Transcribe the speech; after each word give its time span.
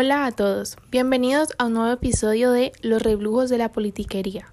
Hola 0.00 0.26
a 0.26 0.30
todos, 0.30 0.76
bienvenidos 0.92 1.48
a 1.58 1.64
un 1.64 1.72
nuevo 1.72 1.90
episodio 1.90 2.52
de 2.52 2.70
Los 2.82 3.02
reblujos 3.02 3.50
de 3.50 3.58
la 3.58 3.72
politiquería, 3.72 4.46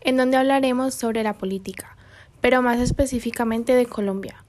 en 0.00 0.16
donde 0.16 0.38
hablaremos 0.38 0.94
sobre 0.94 1.22
la 1.22 1.34
política, 1.34 1.98
pero 2.40 2.62
más 2.62 2.80
específicamente 2.80 3.74
de 3.74 3.84
Colombia. 3.84 4.42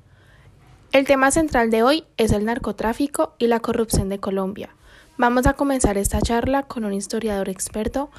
El 0.93 1.05
tema 1.05 1.31
central 1.31 1.69
de 1.69 1.83
hoy 1.83 2.05
es 2.15 2.31
el 2.31 2.45
narcotráfico 2.45 3.35
y 3.39 3.47
la 3.47 3.59
corrupción 3.59 4.07
de 4.07 4.19
Colombia. 4.19 4.69
Vamos 5.17 5.47
a 5.47 5.53
comenzar 5.55 5.97
esta 5.97 6.21
charla 6.21 6.63
con 6.63 6.85
un 6.85 6.93
historiador 6.93 7.49
experto 7.49 8.09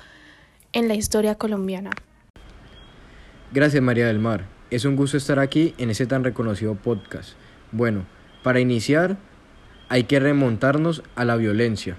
en 0.75 0.87
la 0.87 0.97
historia 0.97 1.37
colombiana. 1.37 1.93
Gracias 3.55 3.83
María 3.83 4.07
del 4.07 4.19
Mar, 4.19 4.45
es 4.71 4.85
un 4.85 4.97
gusto 4.97 5.17
estar 5.17 5.39
aquí 5.39 5.75
en 5.79 5.89
ese 5.89 6.05
tan 6.05 6.25
reconocido 6.25 6.75
podcast. 6.75 7.31
Bueno, 7.73 8.05
para 8.43 8.61
iniciar 8.61 9.17
hay 9.89 10.05
que 10.05 10.21
remontarnos 10.21 11.03
a 11.17 11.25
la 11.25 11.37
violencia. 11.37 11.97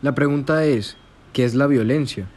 La 0.00 0.14
pregunta 0.14 0.64
es, 0.64 0.96
¿qué 1.32 1.44
es 1.44 1.56
la 1.56 1.66
violencia? 1.66 2.28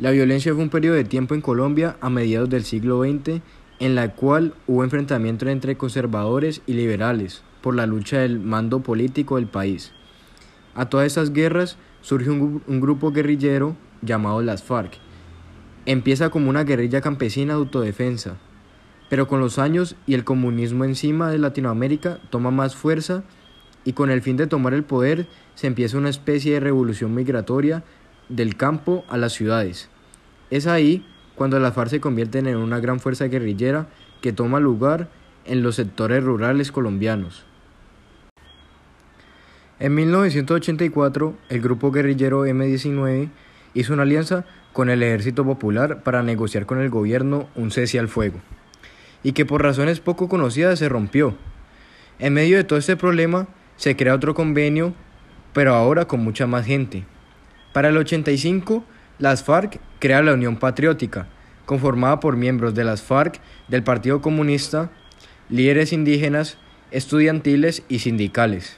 La 0.00 0.10
violencia 0.10 0.52
fue 0.52 0.64
un 0.64 0.70
periodo 0.70 0.96
de 0.96 1.04
tiempo 1.04 1.36
en 1.36 1.40
Colombia 1.40 1.96
a 2.00 2.10
mediados 2.10 2.50
del 2.50 2.64
siglo 2.64 3.04
XX 3.04 3.42
en 3.78 3.94
la 3.94 4.16
cual 4.16 4.54
hubo 4.66 4.82
enfrentamiento 4.82 5.48
entre 5.48 5.76
conservadores 5.76 6.62
y 6.66 6.72
liberales 6.72 7.44
por 7.62 7.76
la 7.76 7.86
lucha 7.86 8.18
del 8.18 8.40
mando 8.40 8.80
político 8.80 9.36
del 9.36 9.46
país. 9.46 9.92
A 10.74 10.86
todas 10.86 11.06
estas 11.06 11.32
guerras 11.32 11.78
surge 12.00 12.28
un, 12.28 12.64
un 12.66 12.80
grupo 12.80 13.12
guerrillero 13.12 13.76
llamado 14.02 14.42
las 14.42 14.64
FARC. 14.64 14.94
Empieza 15.84 16.30
como 16.30 16.50
una 16.50 16.64
guerrilla 16.64 17.02
campesina 17.02 17.54
de 17.54 17.60
autodefensa, 17.60 18.36
pero 19.08 19.28
con 19.28 19.38
los 19.38 19.60
años 19.60 19.94
y 20.08 20.14
el 20.14 20.24
comunismo 20.24 20.84
encima 20.84 21.30
de 21.30 21.38
Latinoamérica 21.38 22.18
toma 22.30 22.50
más 22.50 22.74
fuerza 22.74 23.22
y 23.84 23.92
con 23.92 24.10
el 24.10 24.22
fin 24.22 24.36
de 24.36 24.48
tomar 24.48 24.74
el 24.74 24.82
poder 24.82 25.28
se 25.56 25.66
empieza 25.66 25.98
una 25.98 26.10
especie 26.10 26.52
de 26.52 26.60
revolución 26.60 27.12
migratoria 27.14 27.82
del 28.28 28.56
campo 28.56 29.04
a 29.08 29.16
las 29.16 29.32
ciudades. 29.32 29.88
Es 30.50 30.68
ahí 30.68 31.04
cuando 31.34 31.58
las 31.58 31.74
FARC 31.74 31.90
se 31.90 32.00
convierten 32.00 32.46
en 32.46 32.56
una 32.56 32.78
gran 32.78 33.00
fuerza 33.00 33.26
guerrillera 33.26 33.88
que 34.20 34.32
toma 34.32 34.60
lugar 34.60 35.08
en 35.44 35.62
los 35.62 35.74
sectores 35.76 36.22
rurales 36.22 36.70
colombianos. 36.70 37.44
En 39.78 39.94
1984, 39.94 41.34
el 41.48 41.60
grupo 41.60 41.90
guerrillero 41.90 42.46
M-19 42.46 43.28
hizo 43.74 43.92
una 43.92 44.02
alianza 44.02 44.44
con 44.72 44.88
el 44.88 45.02
Ejército 45.02 45.44
Popular 45.44 46.02
para 46.02 46.22
negociar 46.22 46.66
con 46.66 46.80
el 46.80 46.90
gobierno 46.90 47.48
un 47.54 47.70
cese 47.70 47.98
al 47.98 48.08
fuego, 48.08 48.40
y 49.22 49.32
que 49.32 49.44
por 49.44 49.62
razones 49.62 50.00
poco 50.00 50.28
conocidas 50.28 50.78
se 50.78 50.88
rompió. 50.88 51.34
En 52.18 52.32
medio 52.32 52.56
de 52.56 52.64
todo 52.64 52.78
este 52.78 52.96
problema, 52.96 53.48
se 53.76 53.96
crea 53.96 54.14
otro 54.14 54.34
convenio, 54.34 54.94
pero 55.56 55.74
ahora 55.74 56.04
con 56.04 56.22
mucha 56.22 56.46
más 56.46 56.66
gente. 56.66 57.04
Para 57.72 57.88
el 57.88 57.96
85, 57.96 58.84
las 59.18 59.42
FARC 59.42 59.80
crean 60.00 60.26
la 60.26 60.34
Unión 60.34 60.56
Patriótica, 60.56 61.28
conformada 61.64 62.20
por 62.20 62.36
miembros 62.36 62.74
de 62.74 62.84
las 62.84 63.00
FARC, 63.00 63.40
del 63.66 63.82
Partido 63.82 64.20
Comunista, 64.20 64.90
líderes 65.48 65.94
indígenas, 65.94 66.58
estudiantiles 66.90 67.84
y 67.88 68.00
sindicales. 68.00 68.76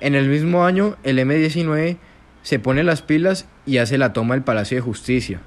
En 0.00 0.14
el 0.14 0.26
mismo 0.26 0.64
año, 0.64 0.96
el 1.02 1.18
M-19 1.18 1.98
se 2.40 2.58
pone 2.58 2.82
las 2.82 3.02
pilas 3.02 3.46
y 3.66 3.76
hace 3.76 3.98
la 3.98 4.14
toma 4.14 4.36
del 4.36 4.42
Palacio 4.42 4.78
de 4.78 4.80
Justicia, 4.80 5.42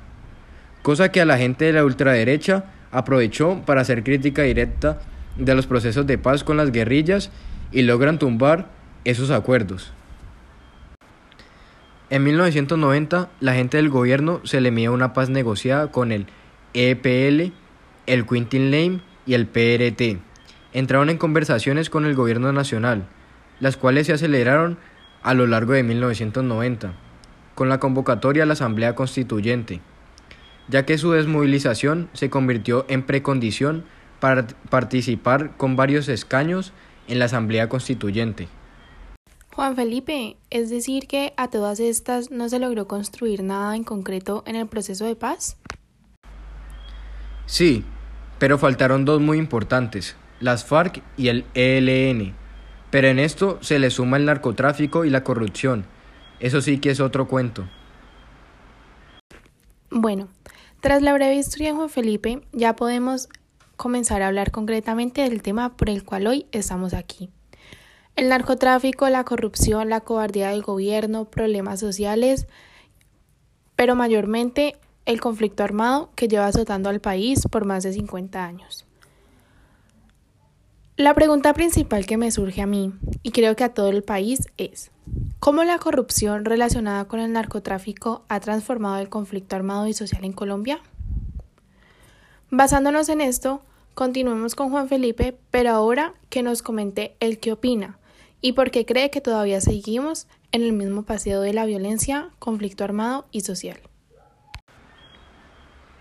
cosa 0.83 1.11
que 1.11 1.19
a 1.19 1.25
la 1.25 1.39
gente 1.39 1.65
de 1.65 1.73
la 1.73 1.83
ultraderecha 1.83 2.65
aprovechó 2.91 3.63
para 3.65 3.81
hacer 3.81 4.03
crítica 4.03 4.43
directa 4.43 4.99
de 5.35 5.55
los 5.55 5.65
procesos 5.65 6.05
de 6.05 6.19
paz 6.19 6.43
con 6.43 6.57
las 6.57 6.71
guerrillas 6.71 7.31
y 7.71 7.81
logran 7.81 8.19
tumbar 8.19 8.69
esos 9.03 9.31
acuerdos. 9.31 9.96
En 12.09 12.23
1990, 12.23 13.29
la 13.41 13.53
gente 13.53 13.75
del 13.75 13.89
gobierno 13.89 14.39
se 14.45 14.61
le 14.61 14.69
envía 14.69 14.91
una 14.91 15.11
paz 15.11 15.29
negociada 15.29 15.91
con 15.91 16.13
el 16.13 16.27
EPL, 16.73 17.51
el 18.05 18.25
Quintin 18.25 18.71
Lame 18.71 19.01
y 19.25 19.33
el 19.33 19.45
PRT. 19.45 20.21
Entraron 20.71 21.09
en 21.09 21.17
conversaciones 21.17 21.89
con 21.89 22.05
el 22.05 22.15
gobierno 22.15 22.53
nacional, 22.53 23.09
las 23.59 23.75
cuales 23.75 24.07
se 24.07 24.13
aceleraron 24.13 24.77
a 25.21 25.33
lo 25.33 25.47
largo 25.47 25.73
de 25.73 25.83
1990, 25.83 26.93
con 27.55 27.67
la 27.67 27.81
convocatoria 27.81 28.43
a 28.43 28.45
la 28.45 28.53
Asamblea 28.53 28.95
Constituyente, 28.95 29.81
ya 30.69 30.85
que 30.85 30.97
su 30.97 31.11
desmovilización 31.11 32.07
se 32.13 32.29
convirtió 32.29 32.85
en 32.87 33.03
precondición 33.03 33.83
para 34.21 34.47
participar 34.69 35.57
con 35.57 35.75
varios 35.75 36.07
escaños 36.07 36.71
en 37.09 37.19
la 37.19 37.25
Asamblea 37.25 37.67
Constituyente. 37.67 38.47
Juan 39.57 39.75
Felipe, 39.75 40.37
es 40.51 40.69
decir 40.69 41.07
que 41.07 41.33
a 41.35 41.47
todas 41.47 41.79
estas 41.79 42.29
no 42.29 42.47
se 42.47 42.59
logró 42.59 42.87
construir 42.87 43.41
nada 43.41 43.75
en 43.75 43.83
concreto 43.83 44.43
en 44.45 44.55
el 44.55 44.67
proceso 44.67 45.03
de 45.03 45.15
paz? 45.15 45.57
Sí, 47.47 47.83
pero 48.37 48.59
faltaron 48.59 49.03
dos 49.03 49.19
muy 49.19 49.39
importantes, 49.39 50.15
las 50.39 50.63
FARC 50.63 51.01
y 51.17 51.29
el 51.29 51.43
ELN. 51.55 52.35
Pero 52.91 53.07
en 53.07 53.17
esto 53.17 53.57
se 53.61 53.79
le 53.79 53.89
suma 53.89 54.17
el 54.17 54.25
narcotráfico 54.25 55.05
y 55.05 55.09
la 55.09 55.23
corrupción. 55.23 55.87
Eso 56.39 56.61
sí 56.61 56.77
que 56.77 56.91
es 56.91 56.99
otro 56.99 57.27
cuento. 57.27 57.67
Bueno, 59.89 60.27
tras 60.81 61.01
la 61.01 61.13
breve 61.13 61.33
historia 61.33 61.69
de 61.69 61.77
Juan 61.77 61.89
Felipe, 61.89 62.43
ya 62.53 62.75
podemos 62.75 63.27
comenzar 63.75 64.21
a 64.21 64.27
hablar 64.27 64.51
concretamente 64.51 65.27
del 65.27 65.41
tema 65.41 65.75
por 65.75 65.89
el 65.89 66.03
cual 66.03 66.27
hoy 66.27 66.45
estamos 66.51 66.93
aquí. 66.93 67.31
El 68.17 68.29
narcotráfico, 68.29 69.07
la 69.09 69.23
corrupción, 69.25 69.89
la 69.89 70.01
cobardía 70.01 70.49
del 70.49 70.63
gobierno, 70.63 71.25
problemas 71.25 71.79
sociales, 71.79 72.47
pero 73.75 73.95
mayormente 73.95 74.75
el 75.05 75.21
conflicto 75.21 75.63
armado 75.63 76.09
que 76.15 76.27
lleva 76.27 76.47
azotando 76.47 76.89
al 76.89 76.99
país 76.99 77.43
por 77.51 77.65
más 77.65 77.83
de 77.83 77.93
50 77.93 78.43
años. 78.43 78.87
La 80.95 81.13
pregunta 81.13 81.53
principal 81.53 82.07
que 82.07 82.17
me 82.17 82.31
surge 82.31 82.63
a 82.63 82.65
mí, 82.65 82.91
y 83.21 83.29
creo 83.29 83.55
que 83.55 83.63
a 83.63 83.75
todo 83.75 83.89
el 83.89 84.01
país, 84.01 84.47
es 84.57 84.89
¿cómo 85.37 85.63
la 85.63 85.77
corrupción 85.77 86.43
relacionada 86.43 87.05
con 87.05 87.19
el 87.19 87.33
narcotráfico 87.33 88.23
ha 88.29 88.39
transformado 88.39 88.97
el 88.97 89.09
conflicto 89.09 89.55
armado 89.55 89.85
y 89.85 89.93
social 89.93 90.25
en 90.25 90.33
Colombia? 90.33 90.79
Basándonos 92.49 93.09
en 93.09 93.21
esto, 93.21 93.61
continuemos 93.93 94.55
con 94.55 94.71
Juan 94.71 94.89
Felipe, 94.89 95.37
pero 95.51 95.69
ahora 95.69 96.15
que 96.31 96.41
nos 96.41 96.63
comente 96.63 97.15
el 97.19 97.37
qué 97.37 97.51
opina 97.51 97.99
y 98.41 98.53
por 98.53 98.71
qué 98.71 98.85
cree 98.85 99.09
que 99.09 99.21
todavía 99.21 99.61
seguimos 99.61 100.27
en 100.51 100.63
el 100.63 100.73
mismo 100.73 101.03
paseo 101.03 101.41
de 101.41 101.53
la 101.53 101.65
violencia, 101.65 102.29
conflicto 102.39 102.83
armado 102.83 103.25
y 103.31 103.41
social. 103.41 103.79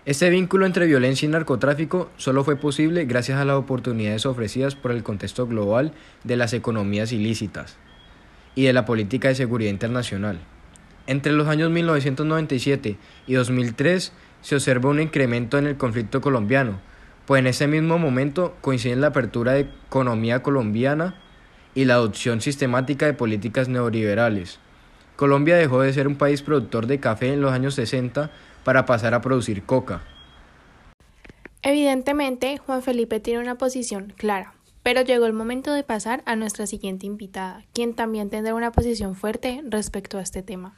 Este 0.05 0.29
vínculo 0.29 0.65
entre 0.65 0.85
violencia 0.85 1.25
y 1.25 1.29
narcotráfico 1.29 2.09
solo 2.15 2.45
fue 2.45 2.55
posible 2.55 3.03
gracias 3.05 3.39
a 3.39 3.45
las 3.45 3.57
oportunidades 3.57 4.25
ofrecidas 4.25 4.73
por 4.73 4.91
el 4.91 5.03
contexto 5.03 5.47
global 5.47 5.91
de 6.23 6.37
las 6.37 6.53
economías 6.53 7.11
ilícitas 7.11 7.75
y 8.55 8.63
de 8.63 8.73
la 8.73 8.85
política 8.85 9.27
de 9.27 9.35
seguridad 9.35 9.69
internacional. 9.69 10.39
Entre 11.07 11.33
los 11.33 11.47
años 11.47 11.71
1997 11.71 12.97
y 13.27 13.33
2003 13.33 14.13
se 14.41 14.55
observa 14.55 14.89
un 14.89 15.01
incremento 15.01 15.57
en 15.57 15.67
el 15.67 15.75
conflicto 15.75 16.21
colombiano, 16.21 16.79
pues 17.25 17.39
en 17.39 17.47
ese 17.47 17.67
mismo 17.67 17.97
momento 17.99 18.55
coincide 18.61 18.95
la 18.95 19.07
apertura 19.07 19.53
de 19.53 19.67
economía 19.87 20.41
colombiana 20.41 21.15
y 21.77 21.85
la 21.85 21.93
adopción 21.93 22.41
sistemática 22.41 23.05
de 23.05 23.13
políticas 23.13 23.69
neoliberales. 23.69 24.57
Colombia 25.15 25.57
dejó 25.57 25.81
de 25.81 25.93
ser 25.93 26.07
un 26.07 26.15
país 26.15 26.41
productor 26.41 26.87
de 26.87 26.99
café 26.99 27.31
en 27.31 27.39
los 27.39 27.53
años 27.53 27.75
60 27.75 28.31
para 28.63 28.87
pasar 28.87 29.13
a 29.13 29.21
producir 29.21 29.61
coca. 29.61 30.01
Evidentemente, 31.61 32.57
Juan 32.57 32.81
Felipe 32.81 33.19
tiene 33.19 33.41
una 33.41 33.59
posición 33.59 34.11
clara, 34.17 34.55
pero 34.81 35.01
llegó 35.01 35.27
el 35.27 35.33
momento 35.33 35.71
de 35.71 35.83
pasar 35.83 36.23
a 36.25 36.35
nuestra 36.35 36.65
siguiente 36.65 37.05
invitada, 37.05 37.63
quien 37.73 37.93
también 37.93 38.31
tendrá 38.31 38.55
una 38.55 38.71
posición 38.71 39.13
fuerte 39.13 39.61
respecto 39.69 40.17
a 40.17 40.23
este 40.23 40.41
tema. 40.41 40.73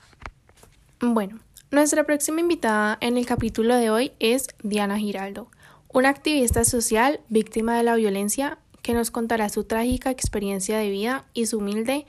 Bueno, 0.99 1.39
nuestra 1.71 2.03
próxima 2.03 2.41
invitada 2.41 2.97
en 2.99 3.15
el 3.15 3.25
capítulo 3.25 3.77
de 3.77 3.89
hoy 3.89 4.11
es 4.19 4.47
Diana 4.63 4.97
Giraldo, 4.97 5.49
una 5.93 6.09
activista 6.09 6.65
social 6.65 7.21
víctima 7.29 7.77
de 7.77 7.83
la 7.83 7.95
violencia 7.95 8.59
que 8.81 8.93
nos 8.93 9.11
contará 9.11 9.49
su 9.49 9.63
trágica 9.63 10.11
experiencia 10.11 10.77
de 10.77 10.89
vida 10.89 11.25
y 11.33 11.45
su 11.45 11.57
humilde 11.59 12.05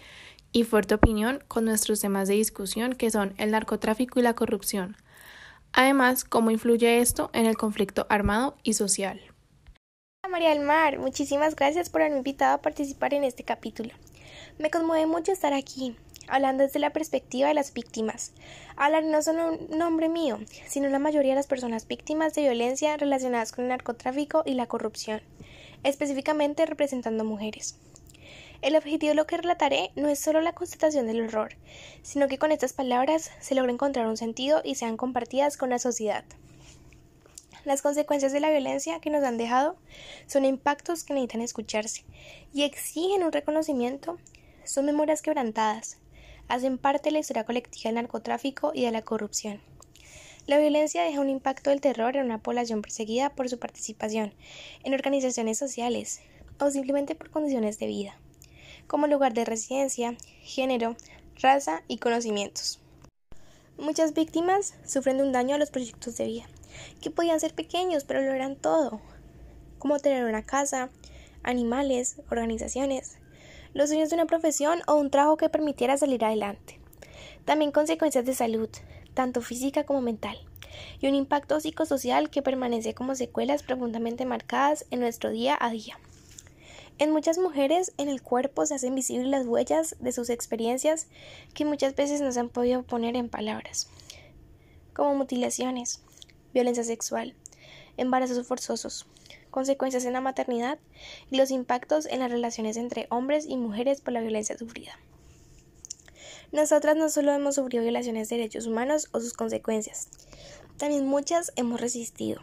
y 0.53 0.65
fuerte 0.65 0.95
opinión 0.95 1.43
con 1.49 1.65
nuestros 1.65 2.01
temas 2.01 2.29
de 2.29 2.35
discusión 2.35 2.95
que 2.95 3.11
son 3.11 3.35
el 3.39 3.51
narcotráfico 3.51 4.19
y 4.19 4.23
la 4.23 4.35
corrupción. 4.35 4.97
Además, 5.73 6.25
cómo 6.25 6.51
influye 6.51 6.99
esto 6.99 7.31
en 7.33 7.47
el 7.47 7.57
conflicto 7.57 8.07
armado 8.09 8.57
y 8.63 8.75
social. 8.75 9.21
María 10.29 10.51
del 10.51 10.61
Mar, 10.61 10.99
muchísimas 10.99 11.57
gracias 11.57 11.91
por 11.91 12.03
haberme 12.03 12.19
invitado 12.19 12.55
a 12.55 12.63
participar 12.63 13.15
en 13.15 13.25
este 13.25 13.43
capítulo. 13.43 13.91
Me 14.59 14.71
conmueve 14.71 15.07
mucho 15.07 15.33
estar 15.33 15.53
aquí, 15.53 15.97
hablando 16.29 16.63
desde 16.63 16.79
la 16.79 16.93
perspectiva 16.93 17.49
de 17.49 17.55
las 17.55 17.75
víctimas. 17.75 18.33
Hablar 18.77 19.05
no 19.05 19.23
solo 19.23 19.55
un 19.55 19.79
nombre 19.79 20.09
mío, 20.09 20.39
sino 20.69 20.89
la 20.89 21.01
mayoría 21.01 21.33
de 21.33 21.37
las 21.37 21.47
personas 21.49 21.89
víctimas 21.89 22.35
de 22.35 22.43
violencia 22.43 22.97
relacionadas 22.97 23.51
con 23.51 23.65
el 23.65 23.71
narcotráfico 23.71 24.43
y 24.47 24.55
la 24.55 24.67
corrupción 24.67 25.21
específicamente 25.85 26.67
representando 26.67 27.25
mujeres. 27.25 27.77
El 28.63 28.77
objetivo 28.77 29.11
de 29.11 29.15
lo 29.15 29.27
que 29.27 29.39
relataré 29.39 29.91
no 29.97 30.09
es 30.09 30.19
solo 30.19 30.43
la 30.43 30.53
constatación 30.53 31.07
del 31.07 31.23
horror, 31.23 31.57
sino 32.03 32.29
que 32.29 32.39
con 32.39 32.53
estas 32.53 32.75
palabras 32.75 33.31
se 33.41 33.55
logra 33.55 33.73
encontrar 33.73 34.07
un 34.07 34.19
sentido 34.19 34.61
y 34.63 34.75
sean 34.75 34.99
compartidas 34.99 35.57
con 35.57 35.71
la 35.71 35.79
sociedad. 35.79 36.25
Las 37.65 37.83
consecuencias 37.83 38.33
de 38.33 38.41
la 38.41 38.51
violencia 38.51 39.01
que 39.01 39.11
nos 39.11 39.25
han 39.25 39.39
dejado 39.39 39.77
son 40.27 40.45
impactos 40.45 41.05
que 41.05 41.15
necesitan 41.15 41.43
escucharse 41.43 42.05
y 42.53 42.63
exigen 42.63 43.23
un 43.23 43.33
reconocimiento. 43.33 44.19
Son 44.65 44.85
memorias 44.85 45.23
quebrantadas, 45.23 45.99
hacen 46.49 46.79
parte 46.79 47.09
de 47.09 47.13
la 47.13 47.19
historia 47.19 47.45
colectiva 47.45 47.89
del 47.89 47.97
narcotráfico 47.97 48.73
y 48.75 48.85
de 48.85 48.91
la 48.91 49.03
corrupción. 49.03 49.61
La 50.47 50.59
violencia 50.59 51.05
deja 51.05 51.21
un 51.21 51.29
impacto 51.29 51.71
del 51.71 51.81
terror 51.81 52.17
en 52.17 52.25
una 52.25 52.43
población 52.43 52.83
perseguida 52.83 53.31
por 53.31 53.49
su 53.49 53.59
participación 53.59 54.33
en 54.85 54.95
organizaciones 54.95 55.59
sociales 55.59 56.21
o 56.59 56.71
simplemente 56.71 57.15
por 57.15 57.31
condiciones 57.31 57.79
de 57.79 57.87
vida, 57.87 58.17
como 58.87 59.07
lugar 59.07 59.35
de 59.35 59.45
residencia, 59.45 60.17
género, 60.43 60.97
raza 61.37 61.83
y 61.89 61.99
conocimientos. 61.99 62.81
Muchas 63.79 64.13
víctimas 64.13 64.75
sufren 64.87 65.19
de 65.19 65.25
un 65.25 65.33
daño 65.33 65.55
a 65.55 65.59
los 65.59 65.71
proyectos 65.71 66.17
de 66.17 66.27
vida, 66.27 66.47
que 67.01 67.11
podían 67.11 67.41
ser 67.41 67.55
pequeños, 67.55 68.05
pero 68.05 68.21
lo 68.21 68.33
eran 68.33 68.57
todo, 68.57 69.01
como 69.79 69.99
tener 69.99 70.25
una 70.25 70.43
casa, 70.43 70.91
animales, 71.43 72.17
organizaciones, 72.31 73.19
los 73.73 73.89
sueños 73.89 74.11
de 74.11 74.17
una 74.17 74.27
profesión 74.27 74.81
o 74.87 74.95
un 74.95 75.11
trabajo 75.11 75.37
que 75.37 75.49
permitiera 75.49 75.97
salir 75.97 76.25
adelante. 76.25 76.79
También 77.45 77.73
consecuencias 77.73 78.27
de 78.27 78.35
salud, 78.35 78.69
tanto 79.21 79.43
física 79.43 79.85
como 79.85 80.01
mental, 80.01 80.39
y 80.99 81.07
un 81.07 81.15
impacto 81.15 81.61
psicosocial 81.61 82.31
que 82.31 82.41
permanece 82.41 82.95
como 82.95 83.15
secuelas 83.15 83.63
profundamente 83.63 84.25
marcadas 84.25 84.87
en 84.91 85.01
nuestro 85.01 85.29
día 85.29 85.59
a 85.61 85.69
día. 85.69 85.99
En 86.99 87.11
muchas 87.11 87.37
mujeres 87.37 87.93
en 87.99 88.09
el 88.09 88.23
cuerpo 88.23 88.65
se 88.65 88.77
hacen 88.77 88.95
visibles 88.95 89.29
las 89.29 89.45
huellas 89.45 89.95
de 90.01 90.13
sus 90.13 90.31
experiencias 90.31 91.07
que 91.53 91.67
muchas 91.67 91.95
veces 91.95 92.23
no 92.23 92.33
se 92.33 92.41
han 92.41 92.49
podido 92.49 92.83
poner 92.83 93.15
en 93.15 93.29
palabras, 93.29 93.91
como 94.95 95.15
mutilaciones, 95.15 96.01
violencia 96.55 96.83
sexual, 96.83 97.35
embarazos 97.99 98.47
forzosos, 98.47 99.07
consecuencias 99.51 100.07
en 100.07 100.15
la 100.15 100.23
maternidad 100.23 100.79
y 101.31 101.37
los 101.37 101.51
impactos 101.51 102.07
en 102.07 102.21
las 102.21 102.31
relaciones 102.31 102.79
entre 102.79 103.07
hombres 103.11 103.45
y 103.47 103.59
mujeres 103.59 104.01
por 104.01 104.15
la 104.15 104.23
violencia 104.23 104.57
sufrida. 104.57 104.99
Nosotras 106.53 106.97
no 106.97 107.09
solo 107.09 107.33
hemos 107.33 107.55
sufrido 107.55 107.85
violaciones 107.85 108.29
de 108.29 108.37
derechos 108.37 108.67
humanos 108.67 109.09
o 109.13 109.21
sus 109.21 109.35
consecuencias, 109.35 110.09
también 110.79 111.07
muchas 111.07 111.53
hemos 111.55 111.81
resistido. 111.81 112.41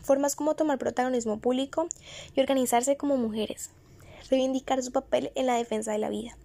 Formas 0.00 0.36
como 0.36 0.54
tomar 0.54 0.78
protagonismo 0.78 1.38
público 1.38 1.86
y 2.34 2.40
organizarse 2.40 2.96
como 2.96 3.18
mujeres, 3.18 3.70
reivindicar 4.30 4.82
su 4.82 4.90
papel 4.90 5.32
en 5.34 5.46
la 5.46 5.56
defensa 5.56 5.92
de 5.92 5.98
la 5.98 6.08
vida 6.08 6.38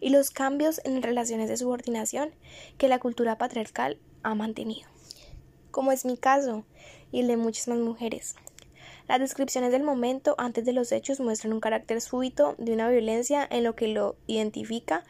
y 0.00 0.08
los 0.08 0.30
cambios 0.30 0.80
en 0.84 1.02
relaciones 1.02 1.50
de 1.50 1.58
subordinación 1.58 2.30
que 2.78 2.88
la 2.88 3.00
cultura 3.00 3.36
patriarcal 3.36 3.98
ha 4.22 4.34
mantenido, 4.34 4.88
como 5.70 5.92
es 5.92 6.06
mi 6.06 6.16
caso 6.16 6.64
y 7.12 7.20
el 7.20 7.26
de 7.26 7.36
muchas 7.36 7.68
más 7.68 7.78
mujeres. 7.78 8.34
Las 9.08 9.20
descripciones 9.20 9.70
del 9.70 9.84
momento 9.84 10.34
antes 10.36 10.64
de 10.64 10.72
los 10.72 10.90
hechos 10.90 11.20
muestran 11.20 11.52
un 11.52 11.60
carácter 11.60 12.00
súbito 12.00 12.56
de 12.58 12.72
una 12.72 12.90
violencia 12.90 13.46
en 13.48 13.62
lo 13.62 13.76
que 13.76 13.86
lo 13.86 14.16
identifica 14.26 15.04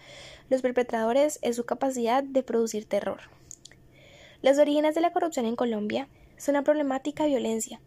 los 0.50 0.62
perpetradores 0.62 1.38
es 1.42 1.56
su 1.56 1.64
capacidad 1.64 2.22
de 2.22 2.42
producir 2.42 2.86
terror. 2.86 3.20
Los 4.42 4.58
orígenes 4.58 4.94
de 4.94 5.00
la 5.00 5.12
corrupción 5.12 5.46
en 5.46 5.56
Colombia 5.56 6.08
son 6.36 6.56
una 6.56 6.64
problemática 6.64 7.26
violencia, 7.26 7.80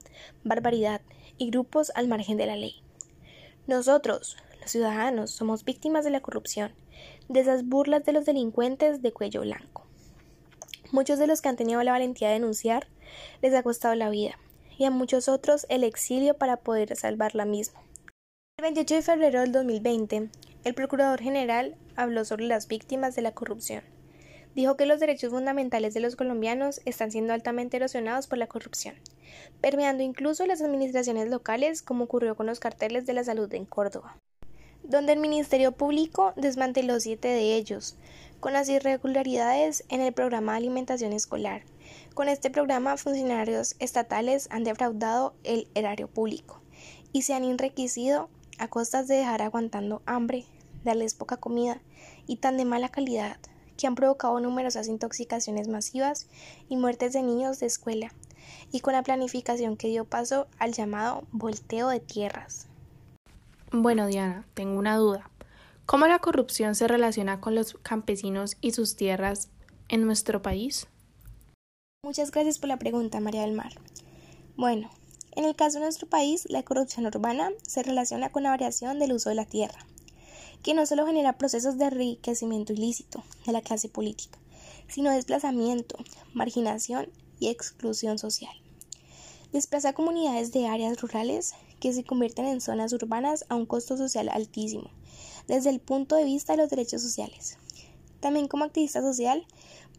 barbaridad 0.43 1.01
y 1.37 1.51
grupos 1.51 1.91
al 1.95 2.07
margen 2.07 2.37
de 2.37 2.47
la 2.47 2.55
ley. 2.55 2.81
Nosotros, 3.67 4.35
los 4.59 4.71
ciudadanos, 4.71 5.29
somos 5.29 5.63
víctimas 5.63 6.03
de 6.03 6.09
la 6.09 6.21
corrupción, 6.21 6.73
de 7.29 7.39
esas 7.39 7.65
burlas 7.65 8.03
de 8.03 8.13
los 8.13 8.25
delincuentes 8.25 9.03
de 9.03 9.13
cuello 9.13 9.41
blanco. 9.41 9.85
Muchos 10.91 11.19
de 11.19 11.27
los 11.27 11.41
que 11.41 11.49
han 11.49 11.55
tenido 11.55 11.83
la 11.83 11.91
valentía 11.91 12.29
de 12.29 12.33
denunciar 12.33 12.87
les 13.43 13.53
ha 13.53 13.61
costado 13.61 13.93
la 13.93 14.09
vida, 14.09 14.39
y 14.79 14.85
a 14.85 14.91
muchos 14.91 15.27
otros 15.27 15.67
el 15.69 15.83
exilio 15.83 16.35
para 16.35 16.57
poder 16.57 16.95
salvar 16.95 17.35
la 17.35 17.45
misma. 17.45 17.81
El 18.57 18.63
28 18.63 18.95
de 18.95 19.01
febrero 19.01 19.41
del 19.41 19.51
2020, 19.51 20.29
el 20.63 20.73
Procurador 20.73 21.21
General 21.21 21.75
habló 21.97 22.23
sobre 22.23 22.45
las 22.45 22.67
víctimas 22.67 23.15
de 23.15 23.21
la 23.21 23.33
corrupción. 23.33 23.83
Dijo 24.55 24.77
que 24.77 24.85
los 24.85 25.01
derechos 25.01 25.31
fundamentales 25.31 25.93
de 25.93 25.99
los 25.99 26.15
colombianos 26.15 26.81
están 26.85 27.11
siendo 27.11 27.33
altamente 27.33 27.77
erosionados 27.77 28.27
por 28.27 28.37
la 28.37 28.47
corrupción, 28.47 28.95
permeando 29.59 30.01
incluso 30.01 30.45
las 30.45 30.61
administraciones 30.61 31.29
locales, 31.29 31.81
como 31.81 32.05
ocurrió 32.05 32.35
con 32.35 32.45
los 32.45 32.61
carteles 32.61 33.05
de 33.05 33.13
la 33.13 33.25
salud 33.25 33.53
en 33.53 33.65
Córdoba, 33.65 34.17
donde 34.83 35.11
el 35.11 35.19
Ministerio 35.19 35.73
Público 35.73 36.33
desmanteló 36.37 37.01
siete 37.01 37.27
de 37.27 37.55
ellos, 37.55 37.97
con 38.39 38.53
las 38.53 38.69
irregularidades 38.69 39.83
en 39.89 39.99
el 39.99 40.13
programa 40.13 40.53
de 40.53 40.59
alimentación 40.59 41.11
escolar, 41.11 41.63
con 42.13 42.29
este 42.29 42.49
programa, 42.49 42.97
funcionarios 42.97 43.75
estatales 43.79 44.47
han 44.51 44.63
defraudado 44.63 45.33
el 45.43 45.67
erario 45.75 46.07
público 46.07 46.61
y 47.13 47.21
se 47.21 47.33
han 47.33 47.43
enriquecido 47.43 48.29
a 48.57 48.67
costas 48.67 49.07
de 49.07 49.15
dejar 49.15 49.41
aguantando 49.41 50.01
hambre, 50.05 50.45
darles 50.83 51.13
poca 51.13 51.37
comida 51.37 51.81
y 52.27 52.37
tan 52.37 52.57
de 52.57 52.65
mala 52.65 52.89
calidad 52.89 53.37
que 53.77 53.87
han 53.87 53.95
provocado 53.95 54.39
numerosas 54.39 54.89
intoxicaciones 54.89 55.69
masivas 55.69 56.27
y 56.67 56.75
muertes 56.75 57.13
de 57.13 57.21
niños 57.21 57.59
de 57.59 57.67
escuela, 57.67 58.13
y 58.71 58.81
con 58.81 58.93
la 58.93 59.03
planificación 59.03 59.77
que 59.77 59.87
dio 59.87 60.05
paso 60.05 60.47
al 60.59 60.73
llamado 60.73 61.23
volteo 61.31 61.87
de 61.87 62.01
tierras. 62.01 62.67
Bueno, 63.71 64.07
Diana, 64.07 64.45
tengo 64.53 64.77
una 64.77 64.97
duda. 64.97 65.29
¿Cómo 65.85 66.07
la 66.07 66.19
corrupción 66.19 66.75
se 66.75 66.87
relaciona 66.87 67.39
con 67.39 67.55
los 67.55 67.75
campesinos 67.81 68.57
y 68.61 68.71
sus 68.71 68.95
tierras 68.95 69.49
en 69.87 70.05
nuestro 70.05 70.41
país? 70.41 70.87
Muchas 72.01 72.31
gracias 72.31 72.59
por 72.59 72.69
la 72.69 72.79
pregunta, 72.79 73.19
María 73.19 73.41
del 73.41 73.51
Mar. 73.51 73.73
Bueno, 74.55 74.89
en 75.33 75.43
el 75.43 75.53
caso 75.53 75.79
de 75.79 75.83
nuestro 75.83 76.07
país, 76.07 76.47
la 76.49 76.63
corrupción 76.63 77.05
urbana 77.05 77.51
se 77.67 77.83
relaciona 77.83 78.31
con 78.31 78.43
la 78.43 78.51
variación 78.51 78.99
del 78.99 79.11
uso 79.11 79.27
de 79.27 79.35
la 79.35 79.43
tierra, 79.43 79.85
que 80.63 80.73
no 80.73 80.85
solo 80.85 81.05
genera 81.05 81.37
procesos 81.37 81.77
de 81.77 81.87
enriquecimiento 81.87 82.71
ilícito 82.71 83.21
de 83.45 83.51
la 83.51 83.61
clase 83.61 83.89
política, 83.89 84.39
sino 84.87 85.11
desplazamiento, 85.11 85.97
marginación 86.33 87.09
y 87.37 87.49
exclusión 87.49 88.17
social. 88.17 88.55
Desplaza 89.51 89.91
comunidades 89.91 90.53
de 90.53 90.67
áreas 90.67 91.01
rurales 91.01 91.53
que 91.81 91.91
se 91.91 92.05
convierten 92.05 92.45
en 92.45 92.61
zonas 92.61 92.93
urbanas 92.93 93.43
a 93.49 93.55
un 93.55 93.65
costo 93.65 93.97
social 93.97 94.29
altísimo, 94.29 94.89
desde 95.49 95.69
el 95.69 95.81
punto 95.81 96.15
de 96.15 96.23
vista 96.23 96.53
de 96.53 96.61
los 96.61 96.69
derechos 96.69 97.01
sociales. 97.01 97.57
También 98.21 98.47
como 98.47 98.63
activista 98.63 99.01
social, 99.01 99.45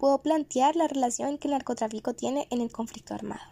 puedo 0.00 0.22
plantear 0.22 0.76
la 0.76 0.88
relación 0.88 1.36
que 1.36 1.46
el 1.46 1.52
narcotráfico 1.52 2.14
tiene 2.14 2.48
en 2.50 2.62
el 2.62 2.72
conflicto 2.72 3.14
armado 3.14 3.42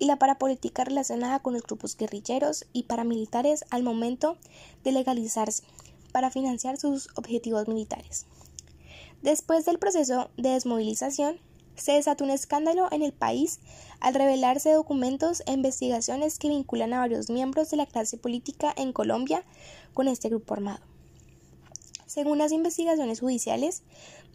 y 0.00 0.06
la 0.06 0.18
parapolítica 0.18 0.82
relacionada 0.82 1.38
con 1.38 1.54
los 1.54 1.62
grupos 1.62 1.96
guerrilleros 1.96 2.66
y 2.72 2.82
paramilitares 2.82 3.64
al 3.70 3.84
momento 3.84 4.36
de 4.82 4.90
legalizarse 4.90 5.62
para 6.10 6.32
financiar 6.32 6.76
sus 6.78 7.08
objetivos 7.14 7.68
militares. 7.68 8.26
Después 9.22 9.64
del 9.64 9.78
proceso 9.78 10.30
de 10.36 10.50
desmovilización, 10.50 11.38
se 11.76 11.92
desató 11.92 12.24
un 12.24 12.30
escándalo 12.30 12.88
en 12.90 13.02
el 13.02 13.12
país 13.12 13.60
al 14.00 14.14
revelarse 14.14 14.72
documentos 14.72 15.44
e 15.46 15.52
investigaciones 15.52 16.40
que 16.40 16.48
vinculan 16.48 16.92
a 16.92 16.98
varios 16.98 17.30
miembros 17.30 17.70
de 17.70 17.76
la 17.76 17.86
clase 17.86 18.18
política 18.18 18.74
en 18.76 18.92
Colombia 18.92 19.44
con 19.94 20.08
este 20.08 20.28
grupo 20.28 20.54
armado. 20.54 20.91
Según 22.12 22.36
las 22.36 22.52
investigaciones 22.52 23.20
judiciales, 23.20 23.84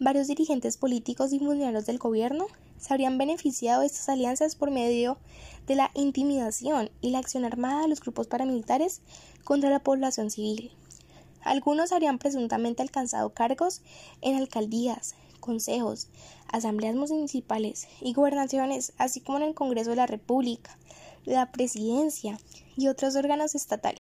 varios 0.00 0.26
dirigentes 0.26 0.76
políticos 0.76 1.32
y 1.32 1.38
funcionarios 1.38 1.86
del 1.86 1.98
gobierno 1.98 2.48
se 2.76 2.92
habrían 2.92 3.18
beneficiado 3.18 3.82
de 3.82 3.86
estas 3.86 4.08
alianzas 4.08 4.56
por 4.56 4.72
medio 4.72 5.16
de 5.68 5.76
la 5.76 5.92
intimidación 5.94 6.90
y 7.00 7.10
la 7.10 7.20
acción 7.20 7.44
armada 7.44 7.82
de 7.82 7.86
los 7.86 8.00
grupos 8.00 8.26
paramilitares 8.26 9.00
contra 9.44 9.70
la 9.70 9.78
población 9.78 10.32
civil. 10.32 10.72
Algunos 11.42 11.92
habrían 11.92 12.18
presuntamente 12.18 12.82
alcanzado 12.82 13.32
cargos 13.32 13.80
en 14.22 14.34
alcaldías, 14.34 15.14
consejos, 15.38 16.08
asambleas 16.48 16.96
municipales 16.96 17.86
y 18.00 18.12
gobernaciones, 18.12 18.92
así 18.98 19.20
como 19.20 19.38
en 19.38 19.44
el 19.44 19.54
Congreso 19.54 19.90
de 19.90 19.96
la 19.96 20.08
República, 20.08 20.76
la 21.26 21.52
Presidencia 21.52 22.40
y 22.76 22.88
otros 22.88 23.14
órganos 23.14 23.54
estatales. 23.54 24.00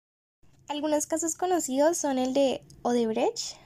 Algunos 0.69 1.07
casos 1.07 1.35
conocidos 1.35 1.97
son 1.97 2.17
el 2.17 2.33
de 2.33 2.63
Odebrecht, 2.81 3.64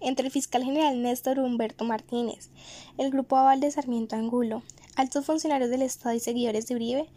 entre 0.00 0.26
el 0.26 0.32
fiscal 0.32 0.64
general 0.64 1.02
Néstor 1.02 1.38
Humberto 1.38 1.84
Martínez, 1.84 2.50
el 2.98 3.10
grupo 3.10 3.36
Aval 3.36 3.60
de 3.60 3.70
Sarmiento 3.70 4.16
Angulo, 4.16 4.62
altos 4.94 5.26
funcionarios 5.26 5.70
del 5.70 5.82
Estado 5.82 6.14
y 6.14 6.20
seguidores 6.20 6.66
de 6.66 6.74
Uribe, 6.74 7.08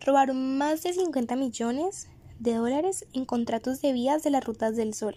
robaron 0.00 0.58
más 0.58 0.82
de 0.82 0.92
50 0.92 1.36
millones 1.36 2.08
de 2.38 2.54
dólares 2.54 3.06
en 3.12 3.24
contratos 3.24 3.80
de 3.80 3.92
vías 3.92 4.22
de 4.22 4.30
las 4.30 4.44
rutas 4.44 4.76
del 4.76 4.94
Sol. 4.94 5.16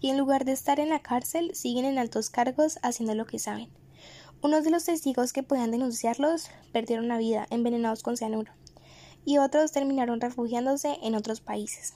Y 0.00 0.10
en 0.10 0.18
lugar 0.18 0.44
de 0.44 0.52
estar 0.52 0.80
en 0.80 0.88
la 0.88 1.00
cárcel, 1.00 1.54
siguen 1.54 1.84
en 1.84 1.98
altos 1.98 2.30
cargos 2.30 2.78
haciendo 2.82 3.14
lo 3.14 3.26
que 3.26 3.38
saben. 3.38 3.68
Unos 4.42 4.64
de 4.64 4.70
los 4.70 4.84
testigos 4.84 5.32
que 5.32 5.42
podían 5.42 5.70
denunciarlos 5.70 6.48
perdieron 6.72 7.08
la 7.08 7.18
vida 7.18 7.46
envenenados 7.50 8.02
con 8.02 8.16
cianuro, 8.16 8.52
y 9.24 9.38
otros 9.38 9.72
terminaron 9.72 10.20
refugiándose 10.20 10.96
en 11.02 11.14
otros 11.14 11.40
países. 11.40 11.94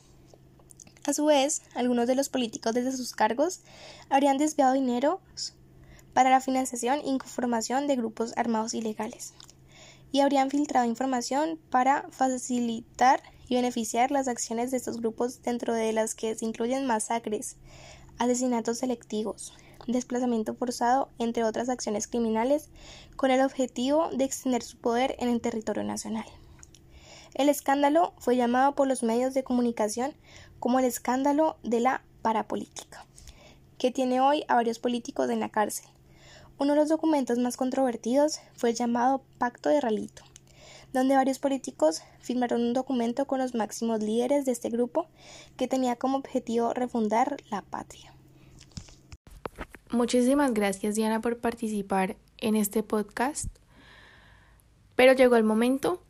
A 1.06 1.12
su 1.12 1.26
vez, 1.26 1.60
algunos 1.74 2.06
de 2.06 2.14
los 2.14 2.30
políticos 2.30 2.72
desde 2.72 2.96
sus 2.96 3.12
cargos 3.12 3.60
habrían 4.08 4.38
desviado 4.38 4.72
dinero 4.72 5.20
para 6.14 6.30
la 6.30 6.40
financiación 6.40 7.00
y 7.00 7.18
conformación 7.18 7.86
de 7.86 7.96
grupos 7.96 8.32
armados 8.36 8.72
ilegales 8.72 9.34
y 10.12 10.20
habrían 10.20 10.48
filtrado 10.48 10.86
información 10.86 11.58
para 11.70 12.06
facilitar 12.10 13.20
y 13.48 13.56
beneficiar 13.56 14.12
las 14.12 14.28
acciones 14.28 14.70
de 14.70 14.78
estos 14.78 14.98
grupos 14.98 15.42
dentro 15.42 15.74
de 15.74 15.92
las 15.92 16.14
que 16.14 16.34
se 16.34 16.46
incluyen 16.46 16.86
masacres, 16.86 17.56
asesinatos 18.16 18.78
selectivos, 18.78 19.52
desplazamiento 19.86 20.54
forzado, 20.54 21.10
entre 21.18 21.44
otras 21.44 21.68
acciones 21.68 22.06
criminales, 22.06 22.70
con 23.16 23.30
el 23.30 23.42
objetivo 23.42 24.08
de 24.10 24.24
extender 24.24 24.62
su 24.62 24.78
poder 24.78 25.16
en 25.18 25.28
el 25.28 25.40
territorio 25.42 25.84
nacional. 25.84 26.26
El 27.34 27.48
escándalo 27.48 28.14
fue 28.18 28.36
llamado 28.36 28.76
por 28.76 28.86
los 28.86 29.02
medios 29.02 29.34
de 29.34 29.42
comunicación 29.42 30.14
como 30.64 30.78
el 30.78 30.86
escándalo 30.86 31.58
de 31.62 31.80
la 31.80 32.02
parapolítica, 32.22 33.04
que 33.76 33.90
tiene 33.90 34.22
hoy 34.22 34.44
a 34.48 34.54
varios 34.54 34.78
políticos 34.78 35.28
en 35.28 35.40
la 35.40 35.50
cárcel. 35.50 35.84
Uno 36.58 36.72
de 36.72 36.78
los 36.78 36.88
documentos 36.88 37.36
más 37.38 37.58
controvertidos 37.58 38.38
fue 38.54 38.70
el 38.70 38.74
llamado 38.74 39.22
Pacto 39.36 39.68
de 39.68 39.82
Ralito, 39.82 40.22
donde 40.94 41.16
varios 41.16 41.38
políticos 41.38 42.00
firmaron 42.18 42.62
un 42.62 42.72
documento 42.72 43.26
con 43.26 43.40
los 43.40 43.54
máximos 43.54 44.02
líderes 44.02 44.46
de 44.46 44.52
este 44.52 44.70
grupo 44.70 45.06
que 45.58 45.68
tenía 45.68 45.96
como 45.96 46.16
objetivo 46.16 46.72
refundar 46.72 47.36
la 47.50 47.60
patria. 47.60 48.14
Muchísimas 49.90 50.54
gracias 50.54 50.94
Diana 50.94 51.20
por 51.20 51.40
participar 51.40 52.16
en 52.38 52.56
este 52.56 52.82
podcast, 52.82 53.48
pero 54.96 55.12
llegó 55.12 55.36
el 55.36 55.44
momento 55.44 56.02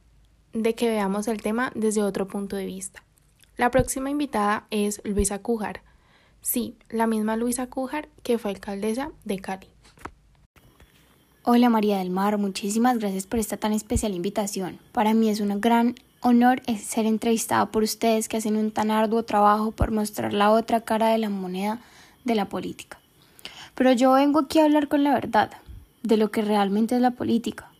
de 0.52 0.76
que 0.76 0.88
veamos 0.88 1.26
el 1.26 1.42
tema 1.42 1.72
desde 1.74 2.04
otro 2.04 2.28
punto 2.28 2.54
de 2.54 2.66
vista. 2.66 3.02
La 3.56 3.70
próxima 3.70 4.10
invitada 4.10 4.66
es 4.70 5.00
Luisa 5.04 5.38
Cújar. 5.38 5.82
Sí, 6.40 6.74
la 6.90 7.06
misma 7.06 7.36
Luisa 7.36 7.68
Cújar 7.68 8.08
que 8.24 8.36
fue 8.36 8.50
alcaldesa 8.50 9.12
de 9.24 9.38
Cali. 9.38 9.68
Hola 11.44 11.68
María 11.68 11.98
del 11.98 12.10
Mar, 12.10 12.36
muchísimas 12.36 12.98
gracias 12.98 13.28
por 13.28 13.38
esta 13.38 13.56
tan 13.56 13.72
especial 13.72 14.12
invitación. 14.12 14.80
Para 14.90 15.14
mí 15.14 15.30
es 15.30 15.38
un 15.38 15.60
gran 15.60 15.94
honor 16.20 16.62
ser 16.82 17.06
entrevistada 17.06 17.70
por 17.70 17.84
ustedes 17.84 18.28
que 18.28 18.38
hacen 18.38 18.56
un 18.56 18.72
tan 18.72 18.90
arduo 18.90 19.22
trabajo 19.22 19.70
por 19.70 19.92
mostrar 19.92 20.32
la 20.32 20.50
otra 20.50 20.80
cara 20.80 21.10
de 21.10 21.18
la 21.18 21.30
moneda 21.30 21.80
de 22.24 22.34
la 22.34 22.48
política. 22.48 22.98
Pero 23.76 23.92
yo 23.92 24.14
vengo 24.14 24.40
aquí 24.40 24.58
a 24.58 24.64
hablar 24.64 24.88
con 24.88 25.04
la 25.04 25.14
verdad, 25.14 25.52
de 26.02 26.16
lo 26.16 26.32
que 26.32 26.42
realmente 26.42 26.96
es 26.96 27.00
la 27.00 27.12
política, 27.12 27.70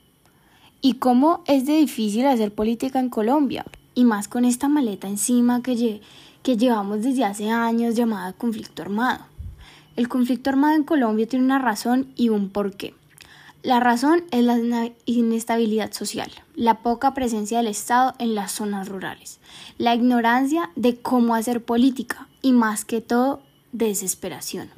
y 0.80 0.94
cómo 0.94 1.42
es 1.48 1.66
de 1.66 1.78
difícil 1.78 2.26
hacer 2.26 2.54
política 2.54 3.00
en 3.00 3.08
Colombia, 3.08 3.64
y 3.94 4.04
más 4.04 4.28
con 4.28 4.44
esta 4.44 4.68
maleta 4.68 5.08
encima 5.08 5.62
que, 5.62 6.00
que 6.42 6.56
llevamos 6.56 7.02
desde 7.02 7.24
hace 7.24 7.50
años 7.50 7.94
llamada 7.94 8.32
conflicto 8.32 8.82
armado. 8.82 9.26
El 9.96 10.08
conflicto 10.08 10.50
armado 10.50 10.74
en 10.74 10.84
Colombia 10.84 11.26
tiene 11.26 11.44
una 11.44 11.58
razón 11.58 12.12
y 12.16 12.28
un 12.28 12.50
porqué. 12.50 12.94
La 13.62 13.80
razón 13.80 14.24
es 14.30 14.44
la 14.44 14.90
inestabilidad 15.06 15.92
social, 15.92 16.30
la 16.54 16.80
poca 16.80 17.14
presencia 17.14 17.58
del 17.58 17.68
Estado 17.68 18.14
en 18.18 18.34
las 18.34 18.52
zonas 18.52 18.88
rurales, 18.88 19.38
la 19.78 19.94
ignorancia 19.94 20.70
de 20.76 20.96
cómo 20.96 21.34
hacer 21.34 21.64
política 21.64 22.28
y 22.42 22.52
más 22.52 22.84
que 22.84 23.00
todo 23.00 23.40
desesperación. 23.72 24.68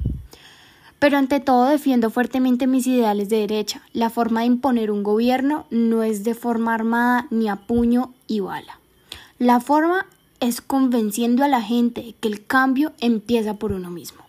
Pero 0.99 1.17
ante 1.17 1.39
todo 1.39 1.65
defiendo 1.65 2.09
fuertemente 2.09 2.65
mis 2.65 2.87
ideales 2.87 3.29
de 3.29 3.39
derecha. 3.39 3.81
La 3.93 4.09
forma 4.09 4.41
de 4.41 4.47
imponer 4.47 4.89
un 4.89 5.03
gobierno 5.03 5.67
no 5.69 6.03
es 6.03 6.23
de 6.23 6.33
forma 6.33 6.73
armada 6.73 7.27
ni 7.29 7.49
a 7.49 7.55
puño 7.55 8.13
y 8.25 8.39
bala. 8.39 8.79
La 9.39 9.59
forma 9.59 10.07
es 10.39 10.61
convenciendo 10.61 11.43
a 11.43 11.47
la 11.47 11.61
gente 11.61 12.15
que 12.19 12.27
el 12.27 12.47
cambio 12.47 12.93
empieza 12.99 13.53
por 13.53 13.71
uno 13.71 13.91
mismo. 13.91 14.23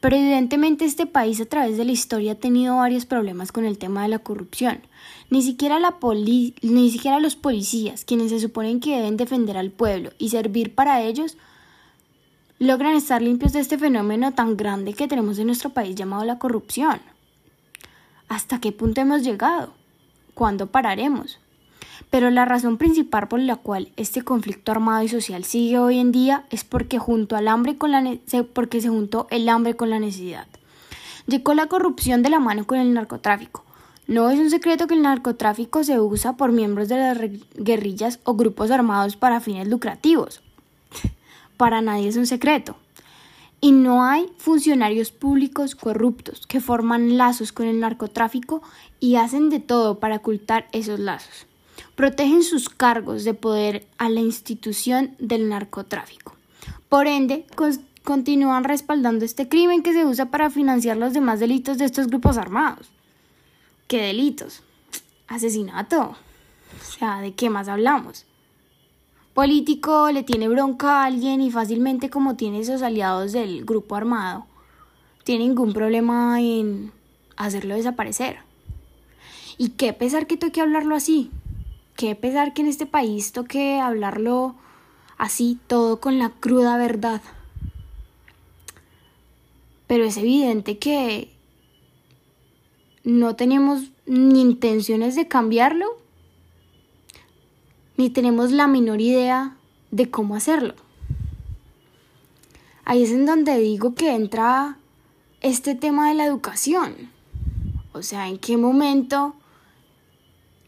Pero 0.00 0.16
evidentemente 0.16 0.86
este 0.86 1.04
país 1.04 1.42
a 1.42 1.44
través 1.44 1.76
de 1.76 1.84
la 1.84 1.92
historia 1.92 2.32
ha 2.32 2.36
tenido 2.36 2.76
varios 2.76 3.04
problemas 3.04 3.52
con 3.52 3.66
el 3.66 3.76
tema 3.76 4.02
de 4.02 4.08
la 4.08 4.18
corrupción. 4.18 4.80
Ni 5.28 5.42
siquiera, 5.42 5.78
la 5.78 5.96
ni 6.62 6.90
siquiera 6.90 7.20
los 7.20 7.36
policías, 7.36 8.06
quienes 8.06 8.30
se 8.30 8.40
suponen 8.40 8.80
que 8.80 8.96
deben 8.96 9.18
defender 9.18 9.58
al 9.58 9.70
pueblo 9.70 10.12
y 10.18 10.30
servir 10.30 10.74
para 10.74 11.02
ellos, 11.02 11.36
logran 12.58 12.94
estar 12.94 13.20
limpios 13.20 13.52
de 13.52 13.60
este 13.60 13.76
fenómeno 13.76 14.32
tan 14.32 14.56
grande 14.56 14.94
que 14.94 15.06
tenemos 15.06 15.38
en 15.38 15.48
nuestro 15.48 15.70
país 15.70 15.96
llamado 15.96 16.24
la 16.24 16.38
corrupción. 16.38 16.98
¿Hasta 18.28 18.58
qué 18.58 18.72
punto 18.72 19.02
hemos 19.02 19.22
llegado? 19.22 19.74
¿Cuándo 20.32 20.68
pararemos? 20.68 21.38
Pero 22.10 22.30
la 22.30 22.44
razón 22.44 22.78
principal 22.78 23.28
por 23.28 23.40
la 23.40 23.56
cual 23.56 23.92
este 23.96 24.22
conflicto 24.22 24.72
armado 24.72 25.02
y 25.02 25.08
social 25.08 25.44
sigue 25.44 25.78
hoy 25.78 25.98
en 25.98 26.12
día 26.12 26.44
es 26.50 26.64
porque 26.64 26.98
junto 26.98 27.36
al 27.36 27.48
hambre 27.48 27.76
con 27.76 27.92
la 27.92 28.16
porque 28.52 28.80
se 28.80 28.88
juntó 28.88 29.26
el 29.30 29.48
hambre 29.48 29.74
con 29.74 29.90
la 29.90 29.98
necesidad. 29.98 30.46
Llegó 31.26 31.54
la 31.54 31.66
corrupción 31.66 32.22
de 32.22 32.30
la 32.30 32.40
mano 32.40 32.66
con 32.66 32.78
el 32.78 32.92
narcotráfico. 32.92 33.64
No 34.06 34.28
es 34.28 34.38
un 34.38 34.50
secreto 34.50 34.86
que 34.86 34.94
el 34.94 35.02
narcotráfico 35.02 35.82
se 35.82 35.98
usa 35.98 36.34
por 36.34 36.52
miembros 36.52 36.88
de 36.88 36.96
las 36.98 37.18
guerrillas 37.54 38.20
o 38.24 38.34
grupos 38.34 38.70
armados 38.70 39.16
para 39.16 39.40
fines 39.40 39.66
lucrativos 39.66 40.42
para 41.56 41.80
nadie 41.80 42.08
es 42.08 42.16
un 42.16 42.26
secreto. 42.26 42.76
Y 43.60 43.72
no 43.72 44.04
hay 44.04 44.30
funcionarios 44.36 45.10
públicos 45.10 45.74
corruptos 45.74 46.46
que 46.46 46.60
forman 46.60 47.16
lazos 47.16 47.52
con 47.52 47.66
el 47.66 47.80
narcotráfico 47.80 48.62
y 49.00 49.16
hacen 49.16 49.48
de 49.48 49.60
todo 49.60 50.00
para 50.00 50.16
ocultar 50.16 50.68
esos 50.72 51.00
lazos. 51.00 51.46
Protegen 51.96 52.42
sus 52.42 52.68
cargos 52.68 53.24
de 53.24 53.34
poder 53.34 53.86
a 53.98 54.08
la 54.08 54.20
institución 54.20 55.14
del 55.18 55.48
narcotráfico. 55.48 56.34
Por 56.88 57.06
ende, 57.06 57.46
continúan 58.02 58.64
respaldando 58.64 59.24
este 59.24 59.48
crimen 59.48 59.82
que 59.82 59.92
se 59.92 60.04
usa 60.04 60.26
para 60.26 60.50
financiar 60.50 60.96
los 60.96 61.12
demás 61.12 61.40
delitos 61.40 61.78
de 61.78 61.84
estos 61.84 62.08
grupos 62.08 62.36
armados. 62.36 62.90
¿Qué 63.86 63.98
delitos? 63.98 64.62
Asesinato. 65.28 66.16
O 66.80 66.98
sea, 66.98 67.20
¿de 67.20 67.34
qué 67.34 67.50
más 67.50 67.68
hablamos? 67.68 68.26
político 69.34 70.12
le 70.12 70.22
tiene 70.22 70.48
bronca 70.48 71.02
a 71.02 71.06
alguien 71.06 71.40
y 71.40 71.50
fácilmente 71.50 72.08
como 72.08 72.36
tiene 72.36 72.60
esos 72.60 72.82
aliados 72.82 73.32
del 73.32 73.64
grupo 73.64 73.96
armado, 73.96 74.46
tiene 75.24 75.44
ningún 75.44 75.72
problema 75.72 76.40
en 76.40 76.92
hacerlo 77.36 77.74
desaparecer. 77.74 78.38
Y 79.58 79.70
qué 79.70 79.92
pesar 79.92 80.26
que 80.26 80.36
toque 80.36 80.60
hablarlo 80.60 80.94
así, 80.94 81.30
qué 81.96 82.14
pesar 82.14 82.54
que 82.54 82.62
en 82.62 82.68
este 82.68 82.86
país 82.86 83.32
toque 83.32 83.80
hablarlo 83.80 84.54
así, 85.18 85.58
todo 85.66 86.00
con 86.00 86.18
la 86.18 86.30
cruda 86.30 86.76
verdad. 86.76 87.22
Pero 89.86 90.04
es 90.04 90.16
evidente 90.16 90.78
que 90.78 91.30
no 93.04 93.36
tenemos 93.36 93.90
ni 94.06 94.40
intenciones 94.40 95.14
de 95.14 95.28
cambiarlo 95.28 96.04
ni 97.96 98.10
tenemos 98.10 98.50
la 98.50 98.66
menor 98.66 99.00
idea 99.00 99.56
de 99.90 100.10
cómo 100.10 100.34
hacerlo. 100.34 100.74
Ahí 102.84 103.02
es 103.02 103.10
en 103.10 103.24
donde 103.24 103.58
digo 103.58 103.94
que 103.94 104.14
entra 104.14 104.78
este 105.40 105.74
tema 105.74 106.08
de 106.08 106.14
la 106.14 106.26
educación. 106.26 107.10
O 107.92 108.02
sea, 108.02 108.28
en 108.28 108.38
qué 108.38 108.56
momento 108.56 109.36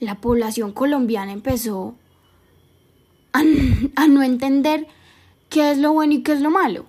la 0.00 0.20
población 0.20 0.72
colombiana 0.72 1.32
empezó 1.32 1.94
a, 3.32 3.42
no 4.08 4.22
entender 4.22 4.86
qué 5.48 5.70
es 5.70 5.78
lo 5.78 5.92
bueno 5.92 6.14
y 6.14 6.22
qué 6.22 6.32
es 6.32 6.40
lo 6.40 6.50
malo. 6.50 6.86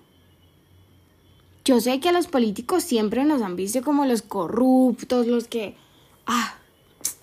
Yo 1.64 1.80
sé 1.80 2.00
que 2.00 2.08
a 2.08 2.12
los 2.12 2.28
políticos 2.28 2.82
siempre 2.82 3.24
nos 3.24 3.42
han 3.42 3.56
visto 3.56 3.82
como 3.82 4.06
los 4.06 4.22
corruptos, 4.22 5.26
los 5.26 5.48
que... 5.48 5.76
Ah, 6.26 6.54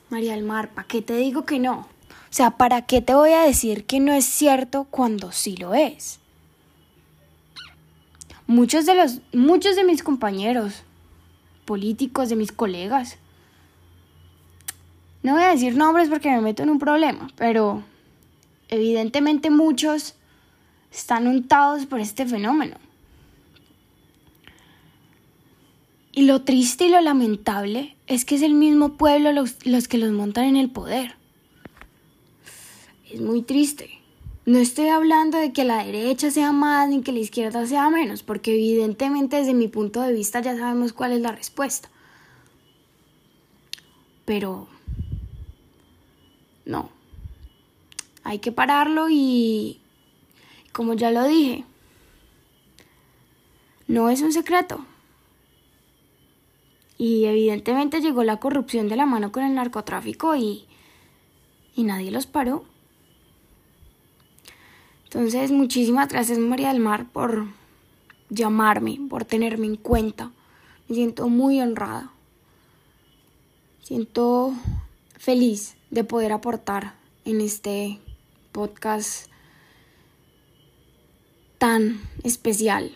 María 0.10 0.34
del 0.34 0.44
Mar, 0.44 0.74
¿para 0.74 0.88
qué 0.88 1.02
te 1.02 1.16
digo 1.16 1.46
que 1.46 1.60
no? 1.60 1.80
O 1.80 2.38
sea, 2.38 2.52
¿para 2.52 2.84
qué 2.84 3.02
te 3.02 3.16
voy 3.16 3.32
a 3.32 3.42
decir 3.42 3.86
que 3.86 4.00
no 4.00 4.14
es 4.14 4.26
cierto 4.26 4.86
cuando 4.92 5.32
sí 5.32 5.58
lo 5.58 5.74
es? 5.74 6.20
Muchos 8.46 8.86
de 8.86 8.94
los 8.94 9.22
muchos 9.34 9.76
de 9.76 9.84
mis 9.84 10.04
compañeros 10.04 10.84
políticos, 11.66 12.30
de 12.30 12.36
mis 12.36 12.52
colegas, 12.52 13.18
no 15.26 15.34
voy 15.34 15.42
a 15.42 15.50
decir 15.50 15.76
nombres 15.76 16.08
porque 16.08 16.30
me 16.30 16.40
meto 16.40 16.62
en 16.62 16.70
un 16.70 16.78
problema, 16.78 17.32
pero 17.36 17.84
evidentemente 18.70 19.50
muchos 19.50 20.14
están 20.92 21.26
untados 21.26 21.88
por 21.88 22.00
este 22.00 22.28
fenómeno. 22.28 22.78
Y 26.12 26.26
lo 26.26 26.44
triste 26.44 26.86
y 26.86 26.90
lo 26.90 27.02
lamentable 27.02 27.98
es 28.06 28.24
que 28.24 28.36
es 28.36 28.44
el 28.44 28.54
mismo 28.54 28.98
pueblo 28.98 29.32
los, 29.32 29.66
los 29.66 29.88
que 29.88 29.98
los 29.98 30.12
montan 30.12 30.46
en 30.46 30.58
el 30.58 30.70
poder 30.70 31.16
es 33.12 33.20
muy 33.20 33.42
triste. 33.42 33.90
No 34.46 34.60
estoy 34.60 34.90
hablando 34.90 35.40
de 35.40 35.54
que 35.54 35.64
la 35.64 35.84
derecha 35.84 36.30
sea 36.30 36.52
más 36.52 36.88
ni 36.88 37.02
que 37.02 37.12
la 37.12 37.20
izquierda 37.20 37.66
sea 37.66 37.90
menos, 37.90 38.22
porque 38.22 38.54
evidentemente 38.54 39.38
desde 39.38 39.56
mi 39.56 39.68
punto 39.68 40.02
de 40.02 40.14
vista 40.14 40.40
ya 40.40 40.56
sabemos 40.56 40.94
cuál 40.94 41.14
es 41.14 41.22
la 41.22 41.32
respuesta. 41.32 41.90
Pero 44.24 44.68
no, 46.66 46.90
hay 48.24 48.40
que 48.40 48.52
pararlo 48.52 49.08
y, 49.10 49.80
como 50.72 50.94
ya 50.94 51.12
lo 51.12 51.26
dije, 51.26 51.64
no 53.88 54.10
es 54.10 54.22
un 54.22 54.34
secreto. 54.34 54.84
Y 56.98 57.26
evidentemente 57.26 58.02
llegó 58.02 58.24
la 58.24 58.38
corrupción 58.38 58.88
de 58.88 58.96
la 58.96 59.06
mano 59.06 59.32
con 59.32 59.44
el 59.44 59.54
narcotráfico 59.54 60.36
y, 60.36 60.66
y 61.76 61.84
nadie 61.84 62.10
los 62.10 62.26
paró. 62.26 62.66
Entonces, 65.04 65.52
muchísimas 65.52 66.10
gracias 66.10 66.40
María 66.40 66.70
del 66.70 66.80
Mar 66.80 67.06
por 67.12 67.48
llamarme, 68.30 69.00
por 69.10 69.24
tenerme 69.24 69.68
en 69.68 69.76
cuenta. 69.76 70.32
Me 70.88 70.96
siento 70.96 71.30
muy 71.30 71.62
honrada. 71.62 72.12
Siento 73.84 74.54
feliz 75.18 75.76
de 75.96 76.04
poder 76.04 76.34
aportar 76.34 76.94
en 77.24 77.40
este 77.40 78.00
podcast 78.52 79.32
tan 81.58 82.02
especial. 82.22 82.92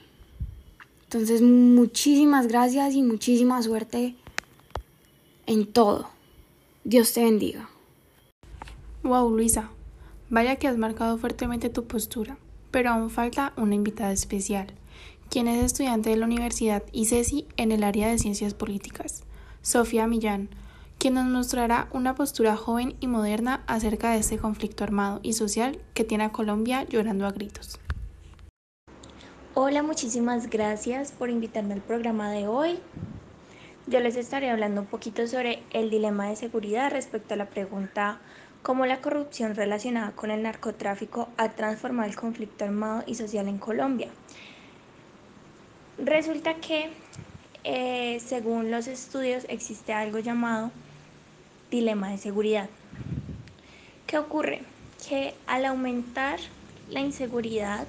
Entonces, 1.06 1.42
muchísimas 1.42 2.48
gracias 2.48 2.94
y 2.96 3.02
muchísima 3.02 3.64
suerte 3.64 4.16
en 5.46 5.66
todo. 5.66 6.10
Dios 6.84 7.14
te 7.14 7.24
bendiga. 7.24 7.70
Wow, 9.04 9.30
Luisa, 9.30 9.70
vaya 10.30 10.58
que 10.58 10.68
has 10.68 10.78
marcado 10.78 11.18
fuertemente 11.18 11.70
tu 11.70 11.88
postura, 11.88 12.38
pero 12.70 12.90
aún 12.90 13.10
falta 13.10 13.54
una 13.56 13.76
invitada 13.76 14.12
especial, 14.12 14.74
quien 15.30 15.48
es 15.48 15.64
estudiante 15.64 16.10
de 16.10 16.18
la 16.18 16.26
Universidad 16.26 16.84
ICESI 16.92 17.48
en 17.56 17.72
el 17.72 17.86
área 17.86 18.10
de 18.10 18.20
Ciencias 18.20 18.54
Políticas, 18.54 19.24
Sofía 19.62 20.06
Millán, 20.06 20.50
quien 21.00 21.14
nos 21.14 21.26
mostrará 21.26 21.88
una 21.94 22.14
postura 22.14 22.58
joven 22.58 22.94
y 23.00 23.08
moderna 23.08 23.64
acerca 23.68 24.12
de 24.12 24.20
este 24.20 24.38
conflicto 24.38 24.84
armado 24.84 25.22
y 25.24 25.32
social 25.32 25.80
que 25.94 26.04
tiene 26.04 26.26
a 26.26 26.32
Colombia 26.34 26.84
llorando 26.84 27.26
a 27.26 27.32
gritos. 27.32 27.80
Hola, 29.54 29.82
muchísimas 29.82 30.50
gracias 30.50 31.14
por 31.14 31.30
invitarme 31.30 31.74
al 31.74 31.82
programa 31.82 32.32
de 32.32 32.48
hoy. 32.48 32.80
Yo 33.88 34.02
les 34.02 34.18
estaré 34.18 34.50
hablando 34.50 34.82
un 34.82 34.88
poquito 34.88 35.26
sobre 35.26 35.64
el 35.72 35.90
dilema 35.90 36.28
de 36.28 36.36
seguridad 36.36 36.92
respecto 36.92 37.34
a 37.34 37.38
la 37.38 37.50
pregunta 37.50 38.20
cómo 38.62 38.86
la 38.86 39.00
corrupción 39.00 39.56
relacionada 39.56 40.12
con 40.12 40.32
el 40.32 40.44
narcotráfico 40.44 41.30
ha 41.38 41.54
transformado 41.54 42.10
el 42.10 42.16
conflicto 42.18 42.66
armado 42.66 43.04
y 43.08 43.16
social 43.16 43.48
en 43.48 43.58
Colombia. 43.58 44.10
Resulta 45.98 46.56
que, 46.56 46.90
eh, 47.64 48.20
según 48.20 48.70
los 48.70 48.88
estudios, 48.88 49.46
existe 49.48 49.94
algo 49.94 50.20
llamado 50.20 50.72
dilema 51.70 52.10
de 52.12 52.18
seguridad. 52.18 52.70
¿Qué 54.08 54.18
ocurre? 54.18 54.64
Que 55.08 55.36
al 55.48 55.66
aumentar 55.66 56.40
la 56.90 57.00
inseguridad 57.02 57.88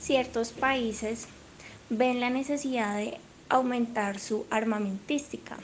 ciertos 0.00 0.52
países 0.52 1.26
ven 1.90 2.20
la 2.20 2.30
necesidad 2.30 2.96
de 2.96 3.18
aumentar 3.48 4.18
su 4.18 4.46
armamentística. 4.50 5.56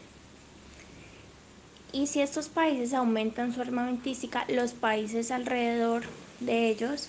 Y 1.93 2.09
si 2.09 2.21
estos 2.21 2.49
países 2.49 2.93
aumentan 2.93 3.55
su 3.55 3.61
armamentística, 3.61 4.45
los 4.49 4.73
países 4.73 5.31
alrededor 5.31 6.03
de 6.41 6.69
ellos 6.69 7.09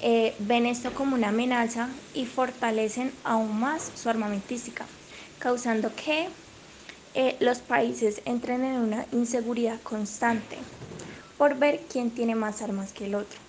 eh, 0.00 0.34
ven 0.38 0.66
esto 0.66 0.94
como 0.94 1.16
una 1.16 1.30
amenaza 1.30 1.88
y 2.14 2.26
fortalecen 2.26 3.12
aún 3.24 3.58
más 3.58 3.90
su 3.96 4.08
armamentística, 4.08 4.86
causando 5.40 5.92
que 5.96 6.28
eh, 7.20 7.36
los 7.40 7.58
países 7.58 8.22
entren 8.26 8.64
en 8.64 8.80
una 8.80 9.04
inseguridad 9.10 9.80
constante 9.82 10.56
por 11.36 11.58
ver 11.58 11.80
quién 11.90 12.12
tiene 12.12 12.36
más 12.36 12.62
armas 12.62 12.92
que 12.92 13.06
el 13.06 13.16
otro. 13.16 13.40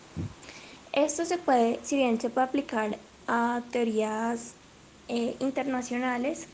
Esto 0.91 1.23
se 1.23 1.37
puede, 1.37 1.79
si 1.83 1.95
bien 1.95 2.19
se 2.19 2.31
puede 2.31 2.47
aplicar 2.47 2.97
a 3.27 3.61
teorías 3.69 4.53
eh, 5.07 5.35
internacionales, 5.37 6.47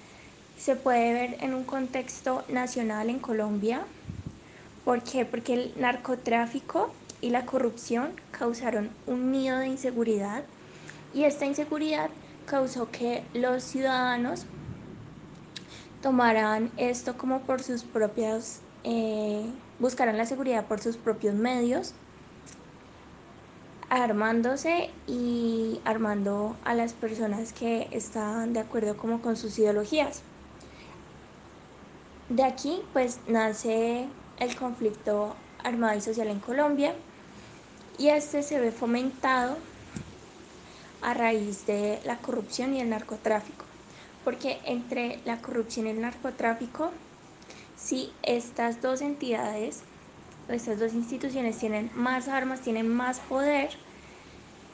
se 0.58 0.76
puede 0.76 1.14
ver 1.14 1.38
en 1.40 1.54
un 1.54 1.64
contexto 1.64 2.44
nacional 2.50 3.10
en 3.10 3.20
Colombia. 3.20 3.86
¿Por 4.84 5.02
qué? 5.02 5.24
Porque 5.24 5.54
el 5.54 5.74
narcotráfico 5.78 6.92
y 7.22 7.30
la 7.30 7.46
corrupción 7.46 8.12
causaron 8.32 8.90
un 9.08 9.32
nido 9.32 9.60
de 9.60 9.68
inseguridad 9.68 10.44
y 11.14 11.24
esta 11.24 11.46
inseguridad 11.46 12.10
causó 12.46 12.92
que 12.92 13.24
los 13.34 13.64
ciudadanos 13.64 14.46
tomaran 16.02 16.72
esto 16.78 17.18
como 17.18 17.42
por 17.42 17.62
sus 17.62 17.84
propios, 17.84 18.60
eh, 18.84 19.46
buscaran 19.80 20.18
la 20.18 20.26
seguridad 20.26 20.66
por 20.66 20.80
sus 20.80 20.98
propios 20.98 21.36
medios 21.36 21.94
armándose 23.90 24.90
y 25.08 25.80
armando 25.86 26.56
a 26.66 26.74
las 26.74 26.94
personas 26.94 27.54
que 27.54 27.88
están 27.92 28.54
de 28.54 28.60
acuerdo 28.60 28.98
como 28.98 29.22
con 29.22 29.38
sus 29.38 29.58
ideologías. 29.60 30.22
De 32.30 32.44
aquí 32.44 32.82
pues 32.94 33.20
nace 33.28 34.08
el 34.40 34.56
conflicto 34.56 35.36
armado 35.64 35.98
y 35.98 36.02
social 36.02 36.28
en 36.28 36.40
Colombia 36.40 36.94
y 37.98 38.08
este 38.08 38.44
se 38.44 38.60
ve 38.60 38.72
fomentado 38.72 39.58
a 41.02 41.14
raíz 41.14 41.66
de 41.68 42.00
la 42.04 42.18
corrupción 42.18 42.74
y 42.74 42.82
el 42.82 42.90
narcotráfico, 42.90 43.66
porque 44.26 44.60
entre 44.66 45.20
la 45.24 45.42
corrupción 45.42 45.88
y 45.88 45.92
el 45.92 46.02
narcotráfico, 46.02 46.92
si 47.78 48.12
estas 48.24 48.82
dos 48.82 49.00
entidades 49.00 49.84
estas 50.48 50.80
dos 50.80 50.94
instituciones 50.94 51.58
tienen 51.58 51.90
más 51.96 52.28
armas, 52.28 52.62
tienen 52.62 52.88
más 52.88 53.20
poder, 53.20 53.70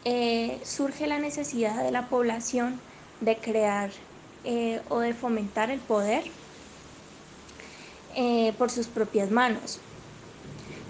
eh, 0.03 0.59
surge 0.63 1.07
la 1.07 1.19
necesidad 1.19 1.81
de 1.83 1.91
la 1.91 2.09
población 2.09 2.79
de 3.21 3.37
crear 3.37 3.91
eh, 4.43 4.81
o 4.89 4.99
de 4.99 5.13
fomentar 5.13 5.69
el 5.69 5.79
poder 5.79 6.23
eh, 8.15 8.53
por 8.57 8.69
sus 8.69 8.87
propias 8.87 9.31
manos, 9.31 9.79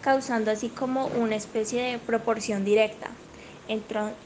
causando 0.01 0.49
así 0.49 0.69
como 0.69 1.07
una 1.07 1.35
especie 1.35 1.83
de 1.83 1.99
proporción 1.99 2.65
directa. 2.65 3.11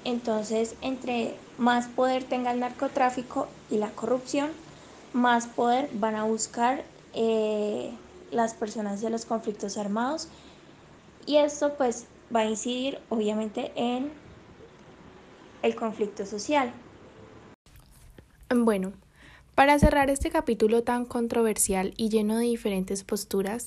Entonces, 0.04 0.76
entre 0.82 1.36
más 1.60 1.88
poder 1.88 2.24
tenga 2.24 2.52
el 2.52 2.60
narcotráfico 2.60 3.48
y 3.70 3.78
la 3.78 3.92
corrupción, 3.92 4.50
más 5.14 5.46
poder 5.46 5.90
van 5.94 6.16
a 6.16 6.24
buscar 6.24 6.84
las 8.32 8.54
personas 8.56 9.02
de 9.02 9.10
los 9.12 9.26
conflictos 9.26 9.78
armados 9.78 10.28
y 11.26 11.38
esto 11.38 11.76
pues 11.78 12.06
va 12.36 12.42
a 12.42 12.46
incidir 12.46 13.00
obviamente 13.10 13.72
en 13.76 14.12
el 15.62 15.76
conflicto 15.76 16.26
social. 16.26 16.74
Bueno, 18.50 18.94
para 19.54 19.80
cerrar 19.80 20.10
este 20.10 20.30
capítulo 20.32 20.84
tan 20.84 21.06
controversial 21.06 21.94
y 21.98 22.10
lleno 22.10 22.38
de 22.38 22.46
diferentes 22.46 23.04
posturas, 23.04 23.66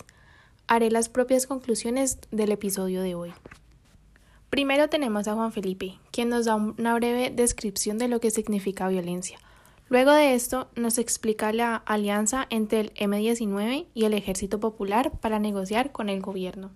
haré 0.67 0.91
las 0.91 1.09
propias 1.09 1.47
conclusiones 1.47 2.19
del 2.31 2.53
episodio 2.53 3.01
de 3.03 3.14
hoy. 3.14 3.33
Primero 4.51 4.89
tenemos 4.89 5.29
a 5.29 5.35
Juan 5.35 5.53
Felipe, 5.53 5.99
quien 6.11 6.31
nos 6.31 6.47
da 6.47 6.55
una 6.57 6.95
breve 6.95 7.31
descripción 7.31 7.99
de 7.99 8.09
lo 8.09 8.19
que 8.19 8.31
significa 8.31 8.89
violencia. 8.89 9.39
Luego 9.91 10.13
de 10.13 10.35
esto 10.35 10.69
nos 10.75 10.99
explica 10.99 11.53
la 11.53 11.77
alianza 11.77 12.47
entre 12.51 12.81
el 12.81 12.93
M-19 12.97 13.87
y 13.95 14.05
el 14.05 14.15
Ejército 14.15 14.59
Popular 14.59 15.13
para 15.21 15.39
negociar 15.39 15.93
con 15.93 16.09
el 16.09 16.21
gobierno. 16.21 16.71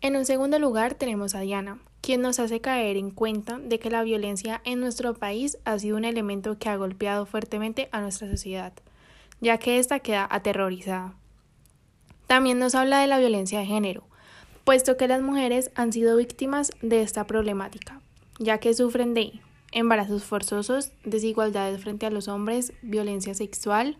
En 0.00 0.16
un 0.16 0.26
segundo 0.26 0.58
lugar 0.58 0.94
tenemos 0.94 1.34
a 1.34 1.40
Diana, 1.40 1.78
quien 2.00 2.20
nos 2.20 2.38
hace 2.38 2.60
caer 2.60 2.96
en 2.96 3.10
cuenta 3.10 3.58
de 3.58 3.78
que 3.78 3.90
la 3.90 4.02
violencia 4.02 4.60
en 4.64 4.80
nuestro 4.80 5.14
país 5.14 5.58
ha 5.64 5.78
sido 5.78 5.96
un 5.96 6.04
elemento 6.04 6.58
que 6.58 6.68
ha 6.68 6.76
golpeado 6.76 7.26
fuertemente 7.26 7.88
a 7.92 8.00
nuestra 8.00 8.30
sociedad, 8.30 8.72
ya 9.40 9.58
que 9.58 9.78
ésta 9.78 10.00
queda 10.00 10.28
aterrorizada. 10.30 11.14
También 12.26 12.58
nos 12.58 12.74
habla 12.74 13.00
de 13.00 13.06
la 13.06 13.18
violencia 13.18 13.58
de 13.58 13.66
género, 13.66 14.06
puesto 14.66 14.96
que 14.96 15.06
las 15.06 15.22
mujeres 15.22 15.70
han 15.76 15.92
sido 15.92 16.16
víctimas 16.16 16.72
de 16.82 17.00
esta 17.00 17.24
problemática, 17.24 18.00
ya 18.40 18.58
que 18.58 18.74
sufren 18.74 19.14
de 19.14 19.40
embarazos 19.70 20.24
forzosos, 20.24 20.90
desigualdades 21.04 21.80
frente 21.80 22.04
a 22.04 22.10
los 22.10 22.26
hombres, 22.26 22.72
violencia 22.82 23.32
sexual, 23.34 23.96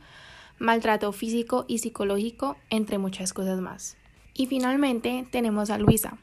maltrato 0.59 1.12
físico 1.12 1.66
y 1.68 1.79
psicológico, 1.79 2.57
entre 2.68 2.98
muchas 2.98 3.33
cosas 3.33 3.61
más. 3.61 3.96
Y 4.35 4.46
finalmente 4.46 5.29
tenemos 5.31 5.70
a 5.70 5.79
Luisa, 5.79 6.18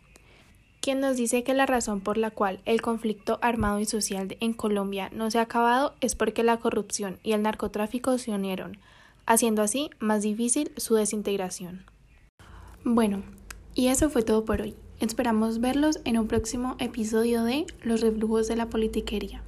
quien 0.81 0.99
nos 0.99 1.15
dice 1.15 1.45
que 1.45 1.53
la 1.53 1.65
razón 1.65 2.01
por 2.01 2.17
la 2.17 2.29
cual 2.29 2.59
el 2.65 2.81
conflicto 2.81 3.39
armado 3.41 3.79
y 3.79 3.85
social 3.85 4.35
en 4.41 4.51
Colombia 4.51 5.09
no 5.13 5.31
se 5.31 5.39
ha 5.39 5.43
acabado 5.43 5.95
es 6.01 6.15
porque 6.15 6.43
la 6.43 6.57
corrupción 6.57 7.17
y 7.23 7.31
el 7.31 7.43
narcotráfico 7.43 8.17
se 8.17 8.31
unieron, 8.31 8.77
haciendo 9.25 9.61
así 9.61 9.89
más 9.99 10.21
difícil 10.21 10.73
su 10.75 10.95
desintegración. 10.95 11.85
Bueno, 12.83 13.23
y 13.75 13.87
eso 13.87 14.09
fue 14.09 14.23
todo 14.23 14.45
por 14.45 14.61
hoy. 14.61 14.75
Esperamos 14.99 15.59
verlos 15.59 15.99
en 16.05 16.17
un 16.17 16.27
próximo 16.27 16.75
episodio 16.79 17.43
de 17.43 17.65
Los 17.81 18.01
reflujos 18.01 18.47
de 18.47 18.55
la 18.55 18.69
politiquería. 18.69 19.43